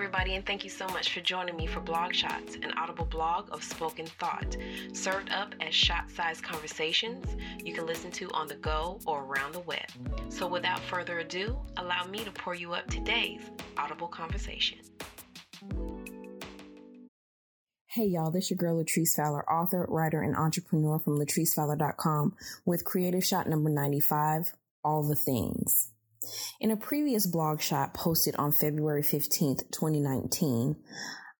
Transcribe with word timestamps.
everybody, 0.00 0.34
and 0.34 0.46
thank 0.46 0.64
you 0.64 0.70
so 0.70 0.86
much 0.88 1.12
for 1.12 1.20
joining 1.20 1.54
me 1.56 1.66
for 1.66 1.80
Blog 1.80 2.14
Shots, 2.14 2.54
an 2.62 2.72
audible 2.78 3.04
blog 3.04 3.50
of 3.52 3.62
spoken 3.62 4.06
thought, 4.06 4.56
served 4.94 5.30
up 5.30 5.54
as 5.60 5.74
shot 5.74 6.10
sized 6.10 6.42
conversations 6.42 7.36
you 7.62 7.74
can 7.74 7.84
listen 7.84 8.10
to 8.12 8.30
on 8.30 8.46
the 8.46 8.54
go 8.54 8.98
or 9.04 9.24
around 9.24 9.52
the 9.52 9.60
web. 9.60 9.84
So, 10.30 10.46
without 10.46 10.80
further 10.80 11.18
ado, 11.18 11.58
allow 11.76 12.06
me 12.06 12.24
to 12.24 12.30
pour 12.30 12.54
you 12.54 12.72
up 12.72 12.86
today's 12.88 13.42
audible 13.76 14.08
conversation. 14.08 14.78
Hey 17.88 18.06
y'all, 18.06 18.30
this 18.30 18.44
is 18.44 18.52
your 18.52 18.56
girl 18.56 18.82
Latrice 18.82 19.14
Fowler, 19.14 19.46
author, 19.52 19.84
writer, 19.86 20.22
and 20.22 20.34
entrepreneur 20.34 20.98
from 20.98 21.18
latricefowler.com 21.18 22.36
with 22.64 22.86
creative 22.86 23.22
shot 23.22 23.46
number 23.46 23.68
95, 23.68 24.54
All 24.82 25.02
the 25.02 25.14
Things. 25.14 25.90
In 26.60 26.70
a 26.70 26.76
previous 26.76 27.26
blog 27.26 27.60
shot 27.60 27.94
posted 27.94 28.36
on 28.36 28.52
February 28.52 29.02
15th, 29.02 29.70
2019, 29.70 30.76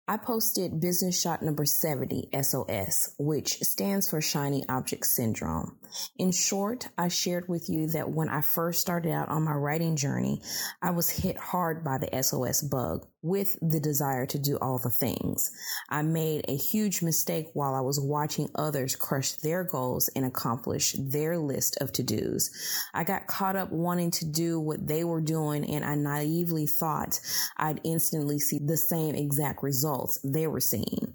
I 0.08 0.16
posted 0.16 0.80
business 0.80 1.20
shot 1.20 1.40
number 1.40 1.64
70, 1.64 2.30
SOS, 2.42 3.14
which 3.16 3.58
stands 3.58 4.10
for 4.10 4.20
Shiny 4.20 4.64
Object 4.68 5.06
Syndrome. 5.06 5.78
In 6.18 6.32
short, 6.32 6.88
I 6.98 7.06
shared 7.06 7.48
with 7.48 7.68
you 7.68 7.86
that 7.88 8.10
when 8.10 8.28
I 8.28 8.40
first 8.40 8.80
started 8.80 9.12
out 9.12 9.28
on 9.28 9.44
my 9.44 9.52
writing 9.52 9.94
journey, 9.94 10.42
I 10.82 10.90
was 10.90 11.10
hit 11.10 11.36
hard 11.36 11.84
by 11.84 11.98
the 11.98 12.22
SOS 12.22 12.62
bug 12.62 13.06
with 13.22 13.58
the 13.60 13.80
desire 13.80 14.26
to 14.26 14.38
do 14.38 14.56
all 14.60 14.78
the 14.78 14.90
things. 14.90 15.50
I 15.88 16.02
made 16.02 16.44
a 16.48 16.56
huge 16.56 17.02
mistake 17.02 17.48
while 17.52 17.74
I 17.74 17.80
was 17.80 18.00
watching 18.00 18.48
others 18.54 18.96
crush 18.96 19.32
their 19.32 19.64
goals 19.64 20.08
and 20.16 20.24
accomplish 20.24 20.94
their 20.98 21.38
list 21.38 21.78
of 21.80 21.92
to 21.92 22.02
dos. 22.02 22.50
I 22.94 23.04
got 23.04 23.26
caught 23.26 23.56
up 23.56 23.70
wanting 23.70 24.10
to 24.12 24.24
do 24.24 24.58
what 24.58 24.86
they 24.86 25.04
were 25.04 25.20
doing 25.20 25.64
and 25.64 25.84
I 25.84 25.94
naively 25.94 26.66
thought 26.66 27.20
I'd 27.56 27.80
instantly 27.84 28.38
see 28.38 28.58
the 28.58 28.76
same 28.76 29.14
exact 29.14 29.62
results 29.62 30.18
they 30.24 30.46
were 30.46 30.60
seeing. 30.60 31.09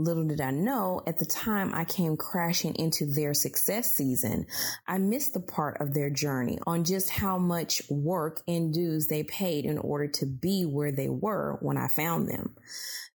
Little 0.00 0.24
did 0.24 0.40
I 0.40 0.50
know 0.50 1.02
at 1.06 1.18
the 1.18 1.26
time 1.26 1.74
I 1.74 1.84
came 1.84 2.16
crashing 2.16 2.74
into 2.76 3.04
their 3.04 3.34
success 3.34 3.92
season, 3.92 4.46
I 4.88 4.96
missed 4.96 5.34
the 5.34 5.40
part 5.40 5.78
of 5.80 5.92
their 5.92 6.08
journey 6.08 6.58
on 6.66 6.84
just 6.84 7.10
how 7.10 7.36
much 7.36 7.82
work 7.90 8.40
and 8.48 8.72
dues 8.72 9.08
they 9.08 9.24
paid 9.24 9.66
in 9.66 9.76
order 9.76 10.08
to 10.08 10.26
be 10.26 10.64
where 10.64 10.90
they 10.90 11.10
were 11.10 11.58
when 11.60 11.76
I 11.76 11.88
found 11.88 12.28
them. 12.28 12.56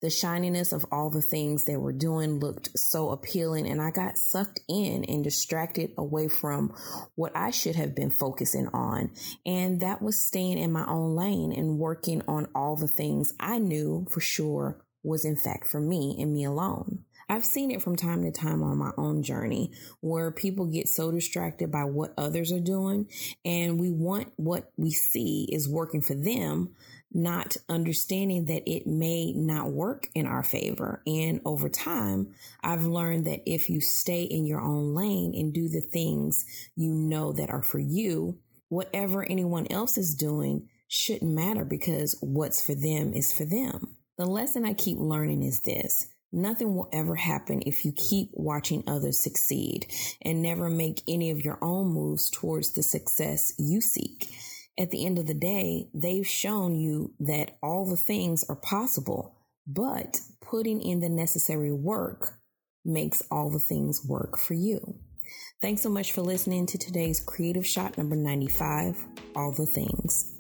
The 0.02 0.10
shininess 0.10 0.72
of 0.72 0.84
all 0.92 1.08
the 1.08 1.22
things 1.22 1.64
they 1.64 1.78
were 1.78 1.92
doing 1.92 2.38
looked 2.38 2.78
so 2.78 3.08
appealing 3.08 3.66
and 3.66 3.80
I 3.80 3.90
got 3.90 4.18
sucked 4.18 4.60
in 4.68 5.04
and 5.04 5.24
distracted 5.24 5.92
away 5.96 6.28
from 6.28 6.74
what 7.14 7.34
I 7.34 7.48
should 7.48 7.76
have 7.76 7.94
been 7.94 8.10
focusing 8.10 8.68
on. 8.74 9.12
And 9.46 9.80
that 9.80 10.02
was 10.02 10.22
staying 10.22 10.58
in 10.58 10.70
my 10.70 10.84
own 10.86 11.16
lane 11.16 11.52
and 11.52 11.78
working 11.78 12.20
on 12.28 12.48
all 12.54 12.76
the 12.76 12.88
things 12.88 13.32
I 13.40 13.58
knew 13.58 14.06
for 14.10 14.20
sure 14.20 14.83
was 15.04 15.24
in 15.24 15.36
fact 15.36 15.68
for 15.68 15.80
me 15.80 16.16
and 16.18 16.32
me 16.32 16.44
alone. 16.44 17.04
I've 17.28 17.44
seen 17.44 17.70
it 17.70 17.82
from 17.82 17.96
time 17.96 18.22
to 18.22 18.30
time 18.30 18.62
on 18.62 18.76
my 18.76 18.90
own 18.98 19.22
journey 19.22 19.72
where 20.00 20.30
people 20.30 20.66
get 20.66 20.88
so 20.88 21.10
distracted 21.10 21.70
by 21.72 21.84
what 21.84 22.12
others 22.18 22.52
are 22.52 22.60
doing 22.60 23.08
and 23.44 23.80
we 23.80 23.90
want 23.90 24.32
what 24.36 24.70
we 24.76 24.90
see 24.90 25.48
is 25.50 25.68
working 25.68 26.02
for 26.02 26.14
them, 26.14 26.74
not 27.12 27.56
understanding 27.68 28.46
that 28.46 28.68
it 28.70 28.86
may 28.86 29.32
not 29.32 29.70
work 29.70 30.08
in 30.14 30.26
our 30.26 30.42
favor. 30.42 31.02
And 31.06 31.40
over 31.44 31.68
time, 31.68 32.34
I've 32.62 32.84
learned 32.84 33.26
that 33.26 33.42
if 33.46 33.70
you 33.70 33.80
stay 33.80 34.24
in 34.24 34.44
your 34.44 34.60
own 34.60 34.94
lane 34.94 35.32
and 35.34 35.52
do 35.52 35.68
the 35.68 35.80
things 35.80 36.44
you 36.76 36.92
know 36.92 37.32
that 37.32 37.50
are 37.50 37.62
for 37.62 37.78
you, 37.78 38.38
whatever 38.68 39.28
anyone 39.28 39.66
else 39.70 39.96
is 39.96 40.14
doing 40.14 40.68
shouldn't 40.88 41.32
matter 41.32 41.64
because 41.64 42.16
what's 42.20 42.64
for 42.64 42.74
them 42.74 43.12
is 43.14 43.32
for 43.32 43.44
them. 43.44 43.96
The 44.16 44.26
lesson 44.26 44.64
I 44.64 44.74
keep 44.74 44.98
learning 44.98 45.42
is 45.42 45.60
this. 45.60 46.06
Nothing 46.32 46.74
will 46.74 46.88
ever 46.92 47.16
happen 47.16 47.62
if 47.66 47.84
you 47.84 47.92
keep 47.92 48.30
watching 48.32 48.84
others 48.86 49.20
succeed 49.20 49.86
and 50.22 50.42
never 50.42 50.70
make 50.70 51.02
any 51.08 51.30
of 51.30 51.44
your 51.44 51.58
own 51.62 51.88
moves 51.88 52.30
towards 52.30 52.72
the 52.72 52.82
success 52.82 53.52
you 53.58 53.80
seek. 53.80 54.32
At 54.78 54.90
the 54.90 55.04
end 55.06 55.18
of 55.18 55.26
the 55.26 55.34
day, 55.34 55.88
they've 55.94 56.26
shown 56.26 56.76
you 56.76 57.14
that 57.20 57.56
all 57.62 57.86
the 57.86 57.96
things 57.96 58.44
are 58.48 58.56
possible, 58.56 59.36
but 59.66 60.20
putting 60.40 60.80
in 60.80 61.00
the 61.00 61.08
necessary 61.08 61.72
work 61.72 62.34
makes 62.84 63.22
all 63.30 63.50
the 63.50 63.58
things 63.60 64.04
work 64.04 64.36
for 64.38 64.54
you. 64.54 64.96
Thanks 65.60 65.82
so 65.82 65.88
much 65.88 66.12
for 66.12 66.22
listening 66.22 66.66
to 66.66 66.78
today's 66.78 67.20
Creative 67.20 67.66
Shot 67.66 67.96
number 67.96 68.16
95, 68.16 69.04
All 69.34 69.52
the 69.52 69.66
Things. 69.66 70.33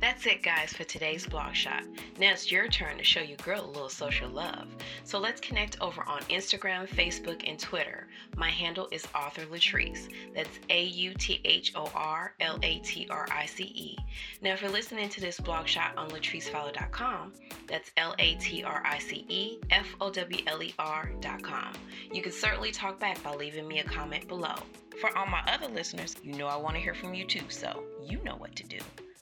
That's 0.00 0.24
it, 0.24 0.42
guys, 0.42 0.72
for 0.72 0.84
today's 0.84 1.26
blog 1.26 1.54
shot. 1.54 1.84
Now 2.18 2.32
it's 2.32 2.50
your 2.50 2.68
turn 2.68 2.96
to 2.96 3.04
show 3.04 3.20
your 3.20 3.36
girl 3.36 3.62
a 3.62 3.66
little 3.66 3.90
social 3.90 4.30
love. 4.30 4.66
So 5.04 5.18
let's 5.18 5.42
connect 5.42 5.78
over 5.82 6.02
on 6.08 6.22
Instagram, 6.22 6.88
Facebook, 6.88 7.46
and 7.46 7.58
Twitter. 7.58 8.08
My 8.34 8.48
handle 8.48 8.88
is 8.92 9.06
Author 9.14 9.42
Latrice. 9.42 10.08
That's 10.34 10.58
A 10.70 10.84
U 10.84 11.12
T 11.12 11.42
H 11.44 11.72
O 11.74 11.90
R 11.94 12.32
L 12.40 12.58
A 12.62 12.78
T 12.78 13.08
R 13.10 13.28
I 13.30 13.44
C 13.44 13.64
E. 13.64 13.98
Now, 14.40 14.54
if 14.54 14.62
you're 14.62 14.70
listening 14.70 15.10
to 15.10 15.20
this 15.20 15.38
blog 15.38 15.66
shot 15.66 15.92
on 15.98 16.08
latricefowler.com, 16.08 17.34
that's 17.66 17.90
L 17.98 18.14
A 18.18 18.36
T 18.36 18.64
R 18.64 18.82
I 18.86 18.98
C 18.98 19.26
E 19.28 19.58
F 19.70 19.86
O 20.00 20.08
W 20.10 20.42
L 20.46 20.62
E 20.62 20.72
R.com. 20.78 21.74
You 22.10 22.22
can 22.22 22.32
certainly 22.32 22.70
talk 22.70 22.98
back 22.98 23.22
by 23.22 23.34
leaving 23.34 23.68
me 23.68 23.80
a 23.80 23.84
comment 23.84 24.28
below. 24.28 24.54
For 24.98 25.14
all 25.16 25.26
my 25.26 25.42
other 25.46 25.68
listeners, 25.68 26.16
you 26.22 26.32
know 26.32 26.46
I 26.46 26.56
want 26.56 26.76
to 26.76 26.80
hear 26.80 26.94
from 26.94 27.12
you 27.12 27.26
too, 27.26 27.44
so 27.50 27.82
you 28.02 28.22
know 28.24 28.36
what 28.36 28.56
to 28.56 28.64
do 28.64 28.78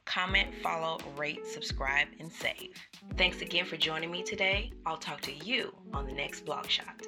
comment, 0.08 0.54
follow, 0.62 0.98
rate, 1.16 1.46
subscribe, 1.46 2.08
and 2.18 2.32
save. 2.32 2.74
Thanks 3.16 3.42
again 3.42 3.66
for 3.66 3.76
joining 3.76 4.10
me 4.10 4.22
today. 4.22 4.72
I'll 4.86 4.96
talk 4.96 5.20
to 5.22 5.32
you 5.32 5.74
on 5.92 6.06
the 6.06 6.12
next 6.12 6.46
blog 6.46 6.66
shot. 6.66 7.06